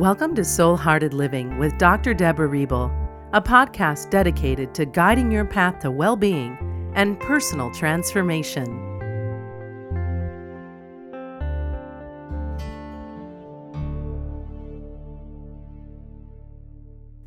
Welcome 0.00 0.34
to 0.36 0.46
Soul 0.46 0.78
Hearted 0.78 1.12
Living 1.12 1.58
with 1.58 1.76
Dr. 1.76 2.14
Debra 2.14 2.48
Reble, 2.48 2.90
a 3.34 3.42
podcast 3.42 4.08
dedicated 4.08 4.74
to 4.74 4.86
guiding 4.86 5.30
your 5.30 5.44
path 5.44 5.78
to 5.80 5.90
well 5.90 6.16
being 6.16 6.56
and 6.94 7.20
personal 7.20 7.70
transformation. 7.70 8.64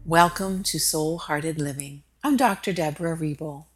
Welcome 0.03 0.63
to 0.63 0.79
Soul 0.79 1.19
Hearted 1.19 1.61
Living. 1.61 2.01
I'm 2.23 2.35
Dr. 2.35 2.73
Debra 2.73 3.15
Reble, 3.15 3.67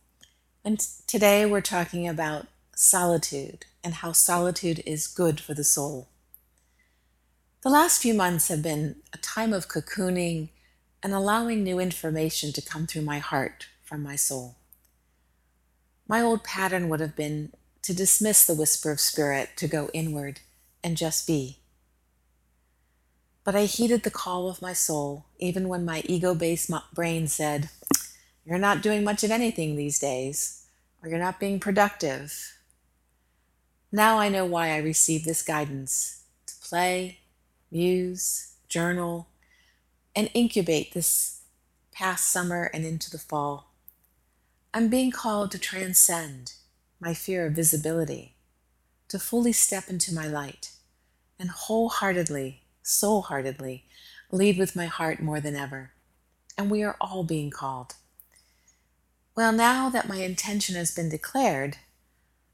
and 0.66 0.80
today 1.06 1.46
we're 1.46 1.62
talking 1.62 2.08
about 2.08 2.48
solitude 2.76 3.68
and 3.84 3.94
how 3.94 4.12
solitude 4.12 4.82
is 4.88 5.06
good 5.06 5.40
for 5.40 5.54
the 5.54 5.64
soul. 5.64 6.08
The 7.64 7.70
last 7.70 8.02
few 8.02 8.14
months 8.14 8.50
have 8.50 8.62
been 8.62 8.98
a 9.14 9.18
time 9.18 9.52
of 9.52 9.68
cocooning 9.68 10.50
and 11.02 11.12
allowing 11.12 11.64
new 11.64 11.80
information 11.80 12.54
to 12.54 12.62
come 12.62 12.86
through 12.86 13.02
my 13.02 13.18
heart 13.18 13.68
from 13.84 14.04
my 14.04 14.16
soul. 14.16 14.58
My 16.08 16.22
old 16.22 16.44
pattern 16.44 16.88
would 16.88 17.00
have 17.00 17.16
been 17.16 17.52
to 17.82 17.96
dismiss 17.96 18.46
the 18.46 18.54
whisper 18.54 18.92
of 18.92 19.00
spirit, 19.00 19.50
to 19.58 19.68
go 19.68 19.90
inward 19.92 20.42
and 20.84 20.96
just 20.96 21.26
be. 21.26 21.58
But 23.44 23.56
I 23.56 23.66
heeded 23.66 24.04
the 24.04 24.12
call 24.12 24.50
of 24.50 24.62
my 24.62 24.74
soul, 24.74 25.26
even 25.40 25.68
when 25.68 25.84
my 25.84 26.04
ego 26.06 26.36
based 26.36 26.72
brain 26.94 27.28
said, 27.28 27.70
You're 28.46 28.60
not 28.60 28.84
doing 28.84 29.04
much 29.04 29.24
of 29.24 29.32
anything 29.32 29.76
these 29.76 29.98
days, 29.98 30.66
or 31.02 31.10
you're 31.10 31.18
not 31.18 31.40
being 31.40 31.60
productive. 31.60 32.58
Now 33.92 34.20
I 34.20 34.30
know 34.30 34.46
why 34.46 34.70
I 34.70 34.78
received 34.78 35.26
this 35.26 35.42
guidance 35.42 36.24
to 36.46 36.54
play, 36.62 37.20
muse, 37.72 38.54
journal, 38.68 39.28
and 40.16 40.30
incubate 40.34 40.94
this 40.94 41.42
past 41.92 42.28
summer 42.28 42.70
and 42.74 42.86
into 42.86 43.10
the 43.10 43.18
fall. 43.18 43.72
I'm 44.74 44.90
being 44.90 45.12
called 45.12 45.52
to 45.52 45.60
transcend 45.60 46.54
my 47.00 47.14
fear 47.14 47.46
of 47.46 47.54
visibility, 47.54 48.36
to 49.08 49.20
fully 49.20 49.52
step 49.52 49.90
into 49.90 50.14
my 50.14 50.28
light, 50.28 50.72
and 51.40 51.50
wholeheartedly, 51.50 52.64
soul 52.84 53.24
heartedly, 53.24 53.86
lead 54.32 54.58
with 54.58 54.76
my 54.76 54.86
heart 54.86 55.22
more 55.22 55.40
than 55.40 55.56
ever. 55.56 55.92
And 56.58 56.70
we 56.70 56.84
are 56.84 56.98
all 57.00 57.24
being 57.24 57.50
called. 57.50 57.96
Well, 59.36 59.52
now 59.52 59.90
that 59.90 60.10
my 60.10 60.18
intention 60.18 60.76
has 60.76 60.94
been 60.94 61.10
declared, 61.10 61.78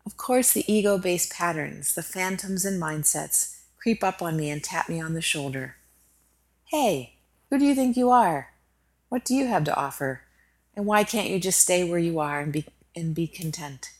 of 0.05 0.17
course, 0.17 0.51
the 0.51 0.69
ego 0.71 0.97
based 0.97 1.31
patterns, 1.31 1.93
the 1.93 2.03
phantoms 2.03 2.65
and 2.65 2.81
mindsets 2.81 3.57
creep 3.83 4.01
up 4.01 4.21
on 4.21 4.37
me 4.37 4.49
and 4.49 4.63
tap 4.63 4.87
me 4.87 5.01
on 5.01 5.13
the 5.13 5.21
shoulder. 5.21 5.75
Hey, 6.63 7.15
who 7.49 7.59
do 7.59 7.65
you 7.65 7.75
think 7.75 7.97
you 7.97 8.09
are? 8.11 8.53
What 9.09 9.25
do 9.25 9.35
you 9.35 9.47
have 9.47 9.65
to 9.65 9.75
offer? 9.75 10.21
And 10.73 10.85
why 10.85 11.03
can't 11.03 11.29
you 11.29 11.37
just 11.37 11.59
stay 11.59 11.83
where 11.83 11.99
you 11.99 12.17
are 12.17 12.39
and 12.39 12.53
be, 12.53 12.65
and 12.95 13.13
be 13.13 13.27
content? 13.27 13.91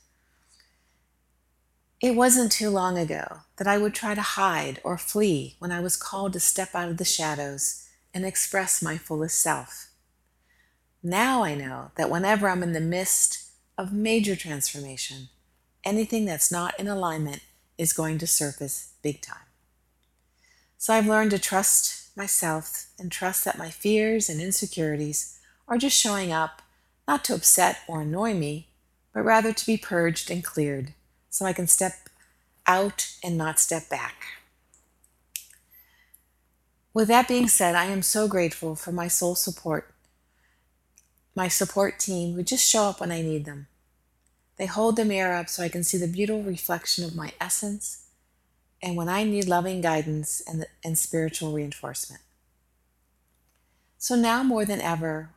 It 2.00 2.16
wasn't 2.16 2.54
too 2.54 2.70
long 2.70 2.98
ago 2.98 3.42
that 3.58 3.68
I 3.68 3.78
would 3.78 3.94
try 3.94 4.16
to 4.16 4.22
hide 4.22 4.80
or 4.86 4.98
flee 4.98 5.58
when 5.60 5.74
I 5.74 5.82
was 5.82 5.98
called 5.98 6.32
to 6.34 6.40
step 6.40 6.74
out 6.74 6.88
of 6.88 6.96
the 6.96 7.04
shadows 7.04 7.86
and 8.14 8.26
express 8.26 8.82
my 8.82 8.98
fullest 8.98 9.38
self. 9.38 9.90
Now 11.04 11.44
I 11.44 11.56
know 11.56 11.92
that 11.96 12.10
whenever 12.10 12.48
I'm 12.48 12.64
in 12.64 12.72
the 12.72 12.80
midst 12.80 13.50
of 13.78 13.92
major 13.92 14.38
transformation, 14.38 15.28
anything 15.84 16.24
that's 16.24 16.52
not 16.54 16.80
in 16.80 16.88
alignment 16.88 17.42
is 17.78 17.92
going 17.92 18.18
to 18.20 18.28
surface 18.28 18.94
big 19.02 19.22
time. 19.22 19.44
So 20.84 20.94
I've 20.94 21.08
learned 21.08 21.32
to 21.32 21.40
trust 21.40 22.10
myself 22.18 22.88
and 23.00 23.10
trust 23.10 23.46
that 23.46 23.58
my 23.58 23.70
fears 23.70 24.28
and 24.28 24.42
insecurities 24.42 25.40
are 25.66 25.78
just 25.78 25.98
showing 25.98 26.34
up 26.34 26.62
not 27.08 27.24
to 27.24 27.34
upset 27.34 27.80
or 27.88 28.02
annoy 28.02 28.34
me, 28.34 28.68
but 29.14 29.22
rather 29.22 29.54
to 29.54 29.66
be 29.66 29.78
purged 29.78 30.30
and 30.30 30.44
cleared 30.44 30.92
so 31.30 31.46
I 31.46 31.54
can 31.54 31.68
step 31.68 32.10
out 32.68 33.16
and 33.24 33.38
not 33.38 33.60
step 33.60 33.90
back. 33.90 34.26
With 36.94 37.08
that 37.08 37.30
being 37.30 37.48
said, 37.48 37.76
I 37.76 37.86
am 37.86 38.02
so 38.02 38.28
grateful 38.28 38.76
for 38.76 38.92
my 38.92 39.08
soul 39.08 39.36
support, 39.36 39.90
my 41.34 41.48
support 41.48 41.98
team 41.98 42.36
who 42.36 42.44
just 42.44 42.70
show 42.70 42.90
up 42.90 43.00
when 43.00 43.10
I 43.10 43.22
need 43.22 43.46
them. 43.46 43.68
They 44.58 44.66
hold 44.66 44.98
the 44.98 45.06
mirror 45.06 45.36
up 45.36 45.48
so 45.48 45.64
I 45.64 45.70
can 45.70 45.86
see 45.86 45.98
the 45.98 46.08
beautiful 46.10 46.44
reflection 46.44 47.06
of 47.06 47.16
my 47.16 47.32
essence 47.40 48.03
and 48.84 48.98
when 48.98 49.08
I 49.08 49.24
need 49.24 49.48
loving 49.48 49.80
guidance 49.80 50.44
and, 50.46 50.66
and 50.84 50.98
spiritual 50.98 51.54
reinforcement. 51.54 52.22
So 53.98 54.16
now 54.16 54.44
more 54.44 54.66
than 54.66 54.82
ever, 54.82 55.30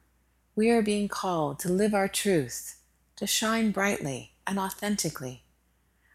we 0.56 0.68
are 0.70 0.82
being 0.82 1.06
called 1.06 1.60
to 1.60 1.68
live 1.68 1.94
our 1.94 2.08
truth, 2.08 2.80
to 3.14 3.26
shine 3.26 3.70
brightly 3.70 4.32
and 4.48 4.58
authentically. 4.58 5.44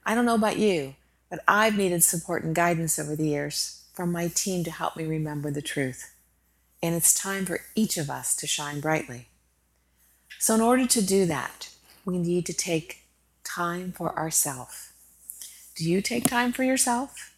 I 0.05 0.13
don't 0.13 0.25
know 0.25 0.35
about 0.35 0.57
you, 0.57 0.95
but 1.29 1.39
I've 1.47 1.77
needed 1.77 2.03
support 2.03 2.43
and 2.43 2.53
guidance 2.53 2.99
over 2.99 3.15
the 3.15 3.29
years 3.29 3.85
from 3.93 4.11
my 4.11 4.27
team 4.27 4.65
to 4.65 4.71
help 4.71 4.97
me 4.97 5.05
remember 5.05 5.51
the 5.51 5.61
truth. 5.61 6.13
And 6.83 6.95
it's 6.95 7.13
time 7.13 7.45
for 7.45 7.61
each 7.75 7.97
of 7.97 8.09
us 8.09 8.35
to 8.37 8.47
shine 8.47 8.81
brightly. 8.81 9.29
So, 10.37 10.55
in 10.55 10.61
order 10.61 10.87
to 10.87 11.01
do 11.01 11.25
that, 11.27 11.69
we 12.03 12.17
need 12.17 12.45
to 12.47 12.53
take 12.53 13.03
time 13.43 13.93
for 13.93 14.17
ourselves. 14.17 14.90
Do 15.75 15.89
you 15.89 16.01
take 16.01 16.27
time 16.27 16.51
for 16.51 16.63
yourself? 16.63 17.33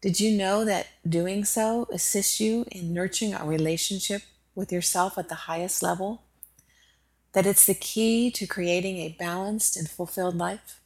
Did 0.00 0.20
you 0.20 0.36
know 0.36 0.64
that 0.64 0.86
doing 1.08 1.44
so 1.44 1.88
assists 1.90 2.38
you 2.38 2.64
in 2.70 2.94
nurturing 2.94 3.34
a 3.34 3.44
relationship 3.44 4.22
with 4.54 4.70
yourself 4.70 5.18
at 5.18 5.28
the 5.28 5.34
highest 5.34 5.82
level? 5.82 6.22
That 7.32 7.46
it's 7.46 7.66
the 7.66 7.74
key 7.74 8.30
to 8.30 8.46
creating 8.46 8.98
a 8.98 9.16
balanced 9.18 9.76
and 9.76 9.90
fulfilled 9.90 10.36
life? 10.36 10.80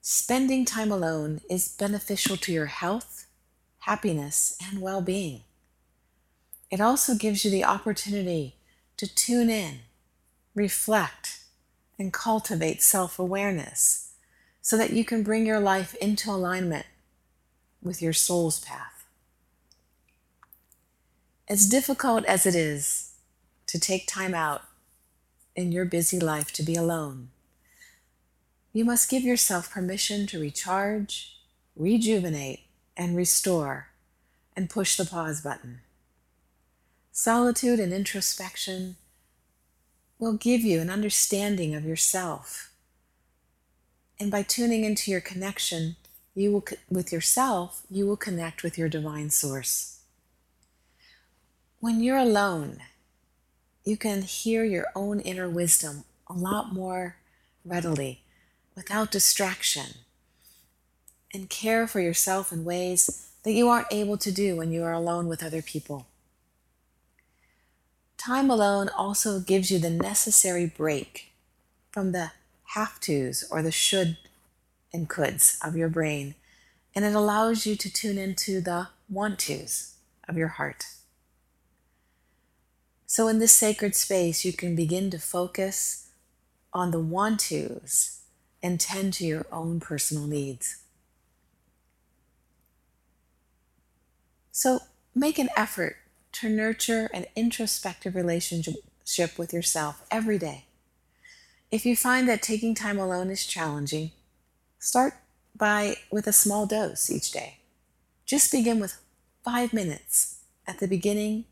Spending 0.00 0.64
time 0.64 0.90
alone 0.90 1.42
is 1.50 1.68
beneficial 1.68 2.38
to 2.38 2.52
your 2.52 2.66
health, 2.66 3.26
happiness, 3.80 4.56
and 4.66 4.80
well 4.80 5.02
being. 5.02 5.42
It 6.70 6.80
also 6.80 7.14
gives 7.14 7.44
you 7.44 7.50
the 7.50 7.64
opportunity 7.64 8.56
to 8.96 9.06
tune 9.06 9.50
in, 9.50 9.80
reflect, 10.54 11.40
and 11.98 12.12
cultivate 12.12 12.82
self 12.82 13.18
awareness 13.18 14.13
so 14.64 14.78
that 14.78 14.94
you 14.94 15.04
can 15.04 15.22
bring 15.22 15.44
your 15.44 15.60
life 15.60 15.94
into 15.96 16.30
alignment 16.30 16.86
with 17.82 18.00
your 18.00 18.14
soul's 18.14 18.58
path. 18.60 19.04
As 21.46 21.68
difficult 21.68 22.24
as 22.24 22.46
it 22.46 22.54
is 22.54 23.12
to 23.66 23.78
take 23.78 24.06
time 24.06 24.34
out 24.34 24.62
in 25.54 25.70
your 25.70 25.84
busy 25.84 26.18
life 26.18 26.50
to 26.52 26.62
be 26.62 26.76
alone, 26.76 27.28
you 28.72 28.86
must 28.86 29.10
give 29.10 29.22
yourself 29.22 29.70
permission 29.70 30.26
to 30.28 30.40
recharge, 30.40 31.36
rejuvenate, 31.76 32.60
and 32.96 33.14
restore, 33.14 33.88
and 34.56 34.70
push 34.70 34.96
the 34.96 35.04
pause 35.04 35.42
button. 35.42 35.80
Solitude 37.12 37.78
and 37.78 37.92
introspection 37.92 38.96
will 40.18 40.38
give 40.38 40.62
you 40.62 40.80
an 40.80 40.88
understanding 40.88 41.74
of 41.74 41.84
yourself. 41.84 42.70
And 44.24 44.30
by 44.30 44.40
tuning 44.42 44.86
into 44.86 45.10
your 45.10 45.20
connection 45.20 45.96
you 46.34 46.50
will, 46.50 46.64
with 46.88 47.12
yourself, 47.12 47.82
you 47.90 48.06
will 48.06 48.16
connect 48.16 48.62
with 48.62 48.78
your 48.78 48.88
divine 48.88 49.28
source. 49.28 50.00
When 51.80 52.00
you're 52.02 52.16
alone, 52.16 52.78
you 53.84 53.98
can 53.98 54.22
hear 54.22 54.64
your 54.64 54.86
own 54.96 55.20
inner 55.20 55.46
wisdom 55.46 56.04
a 56.26 56.32
lot 56.32 56.72
more 56.72 57.16
readily 57.66 58.22
without 58.74 59.10
distraction 59.10 59.98
and 61.34 61.50
care 61.50 61.86
for 61.86 62.00
yourself 62.00 62.50
in 62.50 62.64
ways 62.64 63.28
that 63.42 63.52
you 63.52 63.68
aren't 63.68 63.92
able 63.92 64.16
to 64.16 64.32
do 64.32 64.56
when 64.56 64.72
you 64.72 64.84
are 64.84 64.94
alone 64.94 65.28
with 65.28 65.44
other 65.44 65.60
people. 65.60 66.06
Time 68.16 68.48
alone 68.48 68.88
also 68.88 69.38
gives 69.38 69.70
you 69.70 69.78
the 69.78 69.90
necessary 69.90 70.64
break 70.64 71.34
from 71.90 72.12
the 72.12 72.30
have 72.74 73.00
tos 73.00 73.44
or 73.50 73.62
the 73.62 73.70
should 73.70 74.16
and 74.92 75.08
coulds 75.08 75.58
of 75.64 75.76
your 75.76 75.88
brain, 75.88 76.34
and 76.94 77.04
it 77.04 77.14
allows 77.14 77.66
you 77.66 77.76
to 77.76 77.92
tune 77.92 78.18
into 78.18 78.60
the 78.60 78.88
want 79.08 79.38
tos 79.38 79.94
of 80.28 80.36
your 80.36 80.48
heart. 80.48 80.84
So, 83.06 83.28
in 83.28 83.38
this 83.38 83.52
sacred 83.52 83.94
space, 83.94 84.44
you 84.44 84.52
can 84.52 84.74
begin 84.74 85.10
to 85.10 85.18
focus 85.18 86.08
on 86.72 86.90
the 86.90 87.00
want 87.00 87.40
tos 87.40 88.22
and 88.62 88.80
tend 88.80 89.12
to 89.14 89.24
your 89.24 89.46
own 89.52 89.78
personal 89.78 90.26
needs. 90.26 90.78
So, 94.50 94.80
make 95.14 95.38
an 95.38 95.48
effort 95.56 95.96
to 96.32 96.48
nurture 96.48 97.08
an 97.12 97.26
introspective 97.36 98.16
relationship 98.16 99.38
with 99.38 99.52
yourself 99.52 100.02
every 100.10 100.38
day. 100.38 100.64
If 101.74 101.84
you 101.84 101.96
find 101.96 102.28
that 102.28 102.40
taking 102.40 102.76
time 102.76 103.00
alone 103.00 103.30
is 103.30 103.44
challenging, 103.44 104.12
start 104.78 105.14
by 105.56 105.96
with 106.08 106.28
a 106.28 106.32
small 106.32 106.66
dose 106.66 107.10
each 107.10 107.32
day. 107.32 107.58
Just 108.24 108.52
begin 108.52 108.78
with 108.78 109.02
five 109.44 109.72
minutes 109.72 110.38
at 110.68 110.78
the 110.78 110.86
beginning 110.86 111.46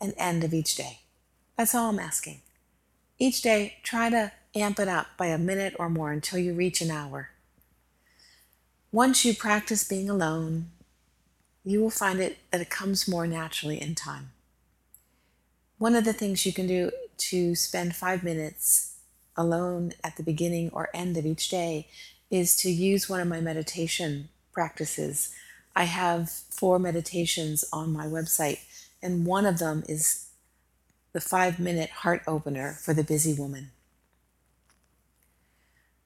and 0.00 0.14
end 0.16 0.44
of 0.44 0.54
each 0.54 0.76
day. 0.76 1.00
That's 1.58 1.74
all 1.74 1.90
I'm 1.90 1.98
asking. 1.98 2.40
Each 3.18 3.42
day, 3.42 3.76
try 3.82 4.08
to 4.08 4.32
amp 4.54 4.80
it 4.80 4.88
up 4.88 5.08
by 5.18 5.26
a 5.26 5.36
minute 5.36 5.76
or 5.78 5.90
more 5.90 6.10
until 6.10 6.38
you 6.38 6.54
reach 6.54 6.80
an 6.80 6.90
hour. 6.90 7.32
Once 8.90 9.26
you 9.26 9.34
practice 9.34 9.84
being 9.84 10.08
alone, 10.08 10.70
you 11.64 11.82
will 11.82 11.90
find 11.90 12.18
it 12.18 12.38
that 12.50 12.62
it 12.62 12.70
comes 12.70 13.06
more 13.06 13.26
naturally 13.26 13.78
in 13.78 13.94
time. 13.94 14.30
One 15.76 15.94
of 15.94 16.06
the 16.06 16.14
things 16.14 16.46
you 16.46 16.54
can 16.54 16.66
do 16.66 16.92
to 17.18 17.54
spend 17.54 17.94
five 17.94 18.22
minutes 18.22 18.94
alone 19.36 19.92
at 20.02 20.16
the 20.16 20.22
beginning 20.22 20.70
or 20.72 20.88
end 20.94 21.16
of 21.16 21.26
each 21.26 21.48
day 21.48 21.88
is 22.30 22.56
to 22.56 22.70
use 22.70 23.08
one 23.08 23.20
of 23.20 23.28
my 23.28 23.40
meditation 23.40 24.28
practices. 24.52 25.34
I 25.74 25.84
have 25.84 26.30
four 26.30 26.78
meditations 26.78 27.64
on 27.72 27.92
my 27.92 28.06
website, 28.06 28.60
and 29.02 29.26
one 29.26 29.46
of 29.46 29.58
them 29.58 29.84
is 29.88 30.26
the 31.12 31.20
five 31.20 31.58
minute 31.58 31.90
heart 31.90 32.22
opener 32.26 32.78
for 32.80 32.94
the 32.94 33.04
busy 33.04 33.34
woman. 33.34 33.70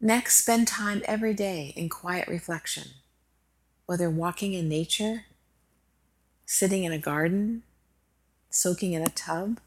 Next, 0.01 0.37
spend 0.39 0.67
time 0.67 1.03
every 1.05 1.35
day 1.35 1.73
in 1.77 1.89
quiet 1.89 2.27
reflection, 2.27 2.89
whether 3.87 4.09
walking 4.09 4.55
in 4.55 4.69
nature, 4.69 5.27
sitting 6.47 6.85
in 6.85 6.93
a 6.93 6.99
garden, 6.99 7.63
soaking 8.49 8.93
in 8.93 9.03
a 9.03 9.11
tub, 9.11 9.61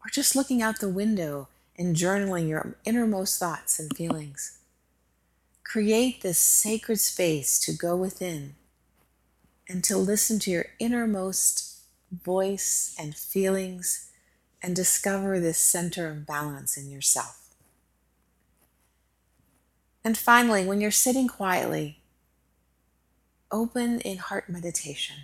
or 0.00 0.10
just 0.10 0.34
looking 0.34 0.62
out 0.62 0.80
the 0.80 0.88
window 0.88 1.48
and 1.76 1.96
journaling 1.96 2.48
your 2.48 2.76
innermost 2.84 3.38
thoughts 3.38 3.78
and 3.78 3.94
feelings. 3.96 4.58
Create 5.64 6.20
this 6.20 6.38
sacred 6.38 7.00
space 7.00 7.58
to 7.60 7.72
go 7.72 7.96
within 7.96 8.54
and 9.68 9.82
to 9.84 9.96
listen 9.96 10.38
to 10.38 10.50
your 10.50 10.66
innermost 10.78 11.80
voice 12.12 12.94
and 12.98 13.14
feelings 13.14 14.10
and 14.62 14.76
discover 14.76 15.40
this 15.40 15.58
center 15.58 16.08
of 16.08 16.26
balance 16.26 16.76
in 16.76 16.90
yourself. 16.90 17.40
And 20.04 20.16
finally, 20.16 20.64
when 20.66 20.80
you're 20.80 20.90
sitting 20.90 21.28
quietly, 21.28 21.98
open 23.50 24.00
in 24.00 24.18
heart 24.18 24.48
meditation. 24.48 25.16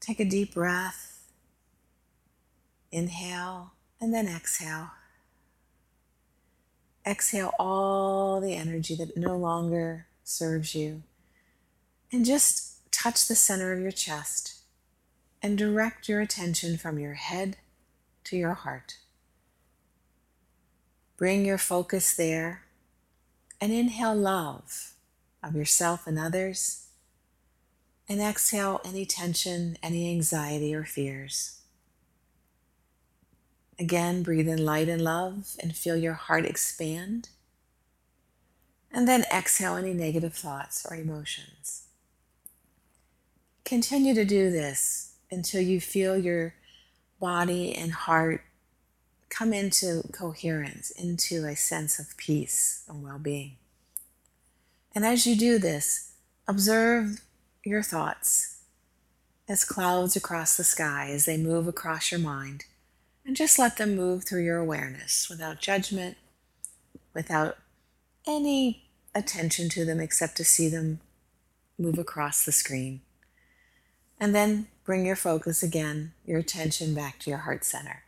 Take 0.00 0.20
a 0.20 0.24
deep 0.24 0.54
breath, 0.54 1.24
inhale, 2.90 3.72
and 4.00 4.12
then 4.12 4.28
exhale. 4.28 4.90
Exhale 7.06 7.52
all 7.58 8.40
the 8.40 8.54
energy 8.54 8.94
that 8.96 9.16
no 9.16 9.36
longer 9.36 10.06
serves 10.24 10.74
you. 10.74 11.02
And 12.12 12.24
just 12.24 12.90
touch 12.90 13.26
the 13.28 13.34
center 13.34 13.72
of 13.72 13.80
your 13.80 13.92
chest 13.92 14.60
and 15.42 15.56
direct 15.56 16.08
your 16.08 16.20
attention 16.20 16.76
from 16.76 16.98
your 16.98 17.14
head 17.14 17.56
to 18.24 18.36
your 18.36 18.54
heart. 18.54 18.98
Bring 21.16 21.44
your 21.44 21.58
focus 21.58 22.14
there 22.14 22.62
and 23.60 23.72
inhale 23.72 24.14
love 24.14 24.92
of 25.42 25.54
yourself 25.54 26.06
and 26.06 26.18
others. 26.18 26.88
And 28.08 28.20
exhale 28.20 28.80
any 28.84 29.04
tension, 29.04 29.78
any 29.82 30.10
anxiety, 30.10 30.74
or 30.74 30.84
fears. 30.84 31.60
Again, 33.78 34.22
breathe 34.22 34.48
in 34.48 34.64
light 34.64 34.88
and 34.88 35.02
love 35.02 35.56
and 35.62 35.76
feel 35.76 35.96
your 35.96 36.14
heart 36.14 36.46
expand. 36.46 37.28
And 38.90 39.06
then 39.06 39.24
exhale 39.32 39.76
any 39.76 39.92
negative 39.92 40.34
thoughts 40.34 40.86
or 40.88 40.96
emotions. 40.96 41.82
Continue 43.64 44.14
to 44.14 44.24
do 44.24 44.50
this 44.50 45.16
until 45.30 45.60
you 45.60 45.80
feel 45.80 46.16
your 46.16 46.54
body 47.20 47.74
and 47.74 47.92
heart 47.92 48.42
come 49.28 49.52
into 49.52 50.02
coherence, 50.12 50.90
into 50.90 51.44
a 51.44 51.56
sense 51.56 51.98
of 51.98 52.16
peace 52.16 52.84
and 52.88 53.02
well 53.02 53.18
being. 53.18 53.56
And 54.94 55.04
as 55.04 55.26
you 55.26 55.36
do 55.36 55.58
this, 55.58 56.12
observe 56.48 57.20
your 57.64 57.82
thoughts 57.82 58.60
as 59.48 59.64
clouds 59.64 60.16
across 60.16 60.56
the 60.56 60.64
sky 60.64 61.10
as 61.10 61.26
they 61.26 61.36
move 61.36 61.68
across 61.68 62.10
your 62.10 62.20
mind 62.20 62.64
and 63.26 63.36
just 63.36 63.58
let 63.58 63.76
them 63.76 63.96
move 63.96 64.24
through 64.24 64.44
your 64.44 64.58
awareness 64.58 65.28
without 65.28 65.60
judgment, 65.60 66.16
without 67.12 67.58
any 68.26 68.84
attention 69.14 69.68
to 69.70 69.84
them 69.84 69.98
except 69.98 70.36
to 70.36 70.44
see 70.44 70.68
them 70.68 71.00
move 71.78 71.98
across 71.98 72.44
the 72.44 72.52
screen. 72.52 73.00
And 74.20 74.34
then 74.34 74.68
bring 74.84 75.04
your 75.04 75.16
focus 75.16 75.62
again, 75.62 76.12
your 76.24 76.38
attention 76.38 76.94
back 76.94 77.18
to 77.20 77.30
your 77.30 77.40
heart 77.40 77.64
center. 77.64 78.04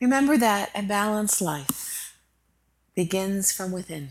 Remember 0.00 0.36
that 0.36 0.70
a 0.74 0.82
balanced 0.82 1.42
life 1.42 2.16
begins 2.94 3.50
from 3.50 3.72
within 3.72 4.10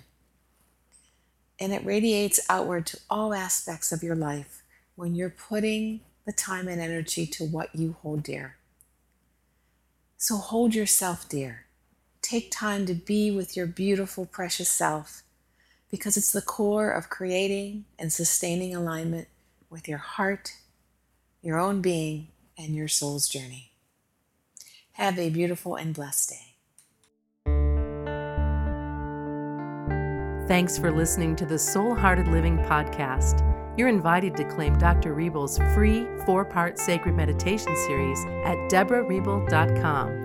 and 1.59 1.71
it 1.71 1.85
radiates 1.85 2.39
outward 2.49 2.85
to 2.87 2.99
all 3.09 3.33
aspects 3.33 3.91
of 3.91 4.03
your 4.03 4.15
life 4.15 4.63
when 4.95 5.15
you're 5.15 5.29
putting 5.29 6.01
the 6.25 6.33
time 6.33 6.67
and 6.67 6.81
energy 6.81 7.25
to 7.27 7.43
what 7.43 7.75
you 7.75 7.95
hold 8.01 8.23
dear. 8.23 8.55
So 10.17 10.37
hold 10.37 10.73
yourself 10.73 11.27
dear. 11.27 11.65
Take 12.21 12.49
time 12.51 12.85
to 12.85 12.93
be 12.93 13.29
with 13.29 13.57
your 13.57 13.67
beautiful, 13.67 14.25
precious 14.25 14.69
self 14.69 15.23
because 15.91 16.15
it's 16.15 16.31
the 16.31 16.41
core 16.41 16.91
of 16.91 17.09
creating 17.09 17.85
and 17.99 18.11
sustaining 18.11 18.73
alignment 18.73 19.27
with 19.69 19.87
your 19.87 19.97
heart, 19.97 20.53
your 21.41 21.59
own 21.59 21.81
being, 21.81 22.29
and 22.57 22.73
your 22.73 22.87
soul's 22.87 23.27
journey. 23.27 23.71
Have 24.93 25.19
a 25.19 25.29
beautiful 25.29 25.75
and 25.75 25.93
blessed 25.93 26.29
day. 26.29 26.52
Thanks 30.47 30.77
for 30.77 30.91
listening 30.91 31.37
to 31.37 31.45
the 31.45 31.57
Soul 31.57 31.95
Hearted 31.95 32.27
Living 32.27 32.57
podcast. 32.57 33.39
You're 33.77 33.87
invited 33.87 34.35
to 34.35 34.43
claim 34.43 34.77
Dr. 34.77 35.13
Reble's 35.13 35.57
free 35.73 36.05
four 36.25 36.43
part 36.43 36.77
sacred 36.77 37.15
meditation 37.15 37.73
series 37.87 38.19
at 38.43 38.57
debrareble.com. 38.69 40.22